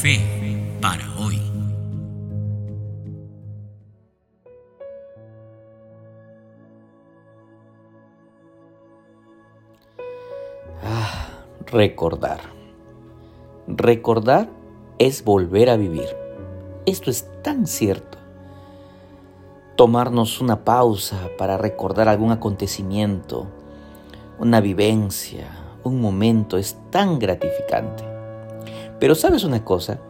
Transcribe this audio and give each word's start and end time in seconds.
Fe 0.00 0.20
para 0.80 1.04
hoy. 1.18 1.42
Ah, 10.84 11.30
recordar. 11.66 12.38
Recordar 13.66 14.48
es 14.98 15.24
volver 15.24 15.68
a 15.68 15.76
vivir. 15.76 16.06
Esto 16.86 17.10
es 17.10 17.28
tan 17.42 17.66
cierto. 17.66 18.18
Tomarnos 19.74 20.40
una 20.40 20.64
pausa 20.64 21.28
para 21.36 21.58
recordar 21.58 22.06
algún 22.06 22.30
acontecimiento, 22.30 23.48
una 24.38 24.60
vivencia, 24.60 25.48
un 25.82 26.00
momento 26.00 26.56
es 26.56 26.78
tan 26.90 27.18
gratificante. 27.18 28.07
Pero 28.98 29.14
sabes 29.14 29.44
una 29.44 29.64
cosa, 29.64 30.00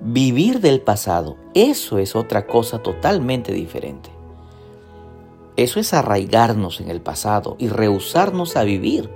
vivir 0.00 0.60
del 0.60 0.80
pasado, 0.80 1.36
eso 1.54 1.98
es 1.98 2.16
otra 2.16 2.46
cosa 2.46 2.80
totalmente 2.80 3.52
diferente. 3.52 4.10
Eso 5.56 5.80
es 5.80 5.92
arraigarnos 5.92 6.80
en 6.80 6.90
el 6.90 7.00
pasado 7.00 7.56
y 7.58 7.68
rehusarnos 7.68 8.56
a 8.56 8.64
vivir. 8.64 9.10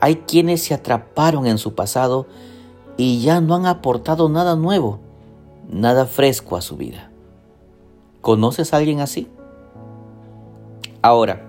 Hay 0.00 0.16
quienes 0.16 0.62
se 0.62 0.74
atraparon 0.74 1.46
en 1.46 1.58
su 1.58 1.74
pasado 1.74 2.26
y 2.96 3.22
ya 3.22 3.40
no 3.40 3.54
han 3.54 3.66
aportado 3.66 4.28
nada 4.28 4.54
nuevo, 4.54 5.00
nada 5.68 6.06
fresco 6.06 6.56
a 6.56 6.60
su 6.60 6.76
vida. 6.76 7.10
¿Conoces 8.20 8.72
a 8.72 8.76
alguien 8.76 9.00
así? 9.00 9.28
Ahora, 11.02 11.42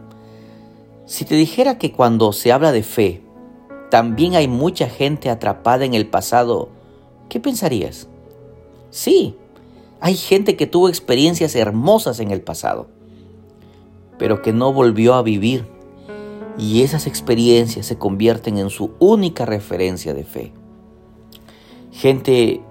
si 1.06 1.26
te 1.26 1.36
dijera 1.36 1.78
que 1.78 1.92
cuando 1.92 2.34
se 2.34 2.52
habla 2.52 2.72
de 2.72 2.84
fe, 2.84 3.25
también 3.90 4.36
hay 4.36 4.48
mucha 4.48 4.90
gente 4.90 5.30
atrapada 5.30 5.86
en 5.86 5.94
el 5.94 6.08
pasado, 6.08 6.70
¿qué 7.30 7.40
pensarías? 7.40 8.08
Sí, 8.90 9.36
hay 10.00 10.16
gente 10.16 10.56
que 10.56 10.68
tuvo 10.68 10.90
experiencias 10.90 11.56
hermosas 11.56 12.20
en 12.20 12.32
el 12.32 12.42
pasado, 12.42 12.88
pero 14.18 14.42
que 14.42 14.54
no 14.54 14.74
volvió 14.74 15.14
a 15.14 15.22
vivir 15.22 15.66
y 16.58 16.82
esas 16.82 17.08
experiencias 17.08 17.86
se 17.86 17.98
convierten 17.98 18.58
en 18.58 18.70
su 18.70 18.92
única 19.00 19.46
referencia 19.46 20.14
de 20.14 20.24
fe. 20.24 20.52
Gente 21.92 22.62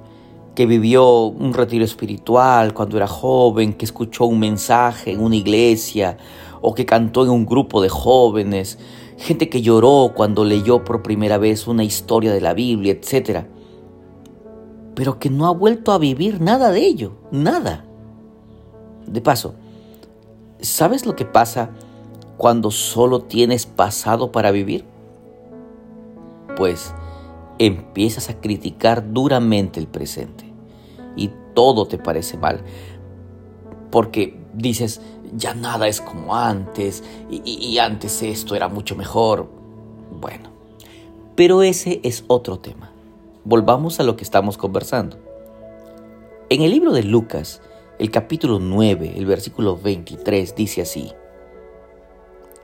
que 0.54 0.66
vivió 0.66 1.26
un 1.26 1.52
retiro 1.52 1.84
espiritual 1.84 2.72
cuando 2.74 2.96
era 2.96 3.06
joven, 3.06 3.72
que 3.72 3.84
escuchó 3.84 4.26
un 4.26 4.38
mensaje 4.38 5.12
en 5.12 5.20
una 5.20 5.36
iglesia 5.36 6.16
o 6.60 6.74
que 6.74 6.86
cantó 6.86 7.24
en 7.24 7.30
un 7.30 7.44
grupo 7.44 7.82
de 7.82 7.88
jóvenes, 7.88 8.78
gente 9.18 9.48
que 9.48 9.62
lloró 9.62 10.12
cuando 10.14 10.44
leyó 10.44 10.84
por 10.84 11.02
primera 11.02 11.38
vez 11.38 11.66
una 11.66 11.84
historia 11.84 12.32
de 12.32 12.40
la 12.40 12.54
Biblia, 12.54 12.92
etc. 12.92 13.46
Pero 14.94 15.18
que 15.18 15.30
no 15.30 15.46
ha 15.46 15.50
vuelto 15.50 15.92
a 15.92 15.98
vivir 15.98 16.40
nada 16.40 16.70
de 16.70 16.86
ello, 16.86 17.12
nada. 17.30 17.84
De 19.06 19.20
paso, 19.20 19.54
¿sabes 20.60 21.06
lo 21.06 21.14
que 21.14 21.24
pasa 21.24 21.70
cuando 22.36 22.70
solo 22.70 23.22
tienes 23.22 23.66
pasado 23.66 24.32
para 24.32 24.50
vivir? 24.50 24.84
Pues 26.56 26.94
empiezas 27.58 28.30
a 28.30 28.40
criticar 28.40 29.12
duramente 29.12 29.78
el 29.80 29.86
presente 29.86 30.52
y 31.16 31.30
todo 31.54 31.86
te 31.86 31.98
parece 31.98 32.36
mal. 32.36 32.62
Porque 33.90 34.43
dices, 34.54 35.00
ya 35.36 35.54
nada 35.54 35.88
es 35.88 36.00
como 36.00 36.34
antes 36.36 37.02
y, 37.30 37.78
antes 37.78 38.22
esto 38.22 38.54
era 38.54 38.68
mucho 38.68 38.96
mejor. 38.96 39.48
Bueno, 40.20 40.50
pero 41.34 41.62
ese 41.62 42.00
es 42.02 42.24
otro 42.28 42.58
tema. 42.58 42.90
Volvamos 43.44 44.00
a 44.00 44.04
lo 44.04 44.16
que 44.16 44.24
estamos 44.24 44.56
conversando. 44.56 45.18
En 46.48 46.62
el 46.62 46.70
libro 46.70 46.92
de 46.92 47.02
Lucas, 47.02 47.60
el 47.98 48.10
capítulo 48.10 48.58
9, 48.58 49.14
el 49.16 49.26
versículo 49.26 49.76
23 49.76 50.54
dice 50.54 50.82
así, 50.82 51.12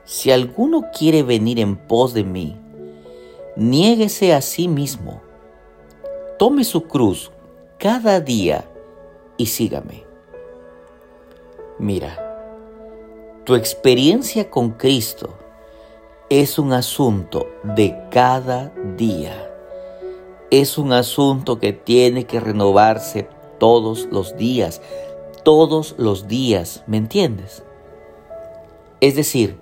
Si 0.05 0.31
alguno 0.31 0.85
quiere 0.97 1.23
venir 1.23 1.59
en 1.59 1.75
pos 1.75 2.13
de 2.13 2.23
mí, 2.23 2.57
niéguese 3.55 4.33
a 4.33 4.41
sí 4.41 4.67
mismo, 4.67 5.21
tome 6.39 6.63
su 6.63 6.83
cruz 6.83 7.31
cada 7.77 8.19
día 8.19 8.65
y 9.37 9.47
sígame. 9.47 10.10
Mira, 11.81 12.15
tu 13.43 13.55
experiencia 13.55 14.51
con 14.51 14.69
Cristo 14.69 15.33
es 16.29 16.59
un 16.59 16.73
asunto 16.73 17.47
de 17.63 17.97
cada 18.11 18.71
día. 18.97 19.49
Es 20.51 20.77
un 20.77 20.93
asunto 20.93 21.57
que 21.57 21.73
tiene 21.73 22.25
que 22.25 22.39
renovarse 22.39 23.27
todos 23.59 24.07
los 24.11 24.37
días, 24.37 24.79
todos 25.43 25.95
los 25.97 26.27
días, 26.27 26.83
¿me 26.85 26.97
entiendes? 26.97 27.63
Es 28.99 29.15
decir, 29.15 29.57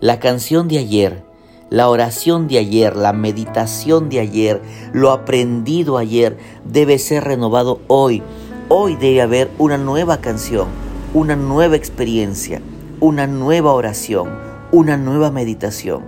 la 0.00 0.20
canción 0.20 0.68
de 0.68 0.78
ayer, 0.78 1.22
la 1.68 1.90
oración 1.90 2.48
de 2.48 2.60
ayer, 2.60 2.96
la 2.96 3.12
meditación 3.12 4.08
de 4.08 4.20
ayer, 4.20 4.62
lo 4.94 5.10
aprendido 5.10 5.98
ayer 5.98 6.38
debe 6.64 6.98
ser 6.98 7.24
renovado 7.24 7.82
hoy. 7.88 8.22
Hoy 8.70 8.96
debe 8.96 9.20
haber 9.20 9.50
una 9.58 9.76
nueva 9.76 10.22
canción, 10.22 10.68
una 11.14 11.36
nueva 11.36 11.76
experiencia, 11.76 12.62
una 12.98 13.26
nueva 13.26 13.74
oración, 13.74 14.30
una 14.72 14.96
nueva 14.96 15.30
meditación. 15.30 16.04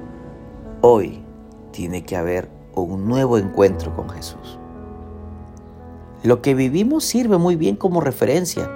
Hoy 0.81 1.23
tiene 1.73 2.07
que 2.07 2.17
haber 2.17 2.49
un 2.75 3.07
nuevo 3.07 3.37
encuentro 3.37 3.95
con 3.95 4.09
Jesús. 4.09 4.59
Lo 6.23 6.41
que 6.41 6.55
vivimos 6.55 7.05
sirve 7.05 7.37
muy 7.37 7.55
bien 7.55 7.77
como 7.77 8.01
referencia, 8.01 8.71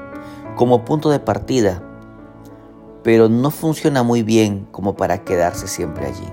como 0.55 0.85
punto 0.85 1.09
de 1.09 1.19
partida, 1.19 1.83
pero 3.03 3.31
no 3.31 3.51
funciona 3.51 4.03
muy 4.03 4.23
bien 4.23 4.69
como 4.71 4.97
para 4.97 5.25
quedarse 5.25 5.67
siempre 5.67 6.09
allí. 6.09 6.29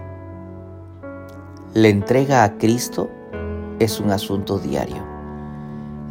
La 1.73 1.87
entrega 1.87 2.43
a 2.43 2.57
Cristo 2.57 3.09
es 3.79 4.01
un 4.01 4.11
asunto 4.11 4.59
diario, 4.59 5.01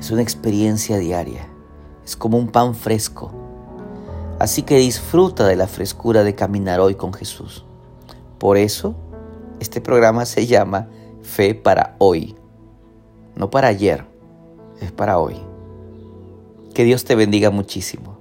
es 0.01 0.11
una 0.11 0.23
experiencia 0.23 0.97
diaria, 0.97 1.47
es 2.03 2.17
como 2.17 2.39
un 2.39 2.49
pan 2.49 2.75
fresco 2.75 3.44
Así 4.45 4.61
que 4.61 4.77
disfruta 4.77 5.47
de 5.47 5.57
la 5.57 5.67
frescura 5.67 6.23
de 6.23 6.35
caminar 6.35 6.79
hoy 6.79 6.97
con 6.97 7.15
Jesús. 7.15 7.65
Por 8.37 8.59
eso, 8.59 8.95
este 9.59 9.81
programa 9.81 10.27
se 10.27 10.47
llama 10.47 10.91
Fe 11.23 11.55
para 11.55 11.97
hoy. 11.97 12.37
No 13.37 13.49
para 13.49 13.69
ayer, 13.69 14.05
es 14.83 14.93
para 14.93 15.19
hoy. 15.19 15.37
Que 16.75 16.85
Dios 16.85 17.07
te 17.07 17.15
bendiga 17.15 17.49
muchísimo. 17.49 18.19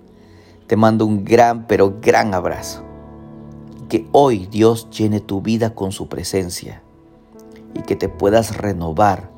Te 0.66 0.78
mando 0.78 1.06
un 1.06 1.26
gran, 1.26 1.68
pero 1.68 2.00
gran 2.00 2.34
abrazo. 2.34 2.84
Que 3.90 4.08
hoy 4.14 4.48
Dios 4.50 4.90
llene 4.92 5.20
tu 5.20 5.42
vida 5.42 5.76
con 5.76 5.92
su 5.92 6.08
presencia 6.08 6.84
y 7.76 7.82
que 7.82 7.98
te 7.98 8.08
puedas 8.08 8.56
renovar 8.56 9.30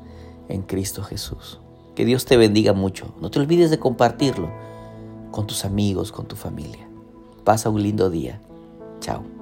en 0.48 0.62
Cristo 0.62 1.02
Jesús. 1.02 1.58
Que 1.96 2.04
Dios 2.04 2.26
te 2.26 2.36
bendiga 2.36 2.74
mucho. 2.74 3.12
No 3.20 3.32
te 3.32 3.40
olvides 3.40 3.70
de 3.70 3.80
compartirlo 3.80 4.52
con 5.30 5.46
tus 5.46 5.64
amigos, 5.64 6.12
con 6.12 6.26
tu 6.26 6.36
familia. 6.36 6.88
Pasa 7.44 7.70
un 7.70 7.82
lindo 7.82 8.10
día. 8.10 8.40
Chao. 9.00 9.35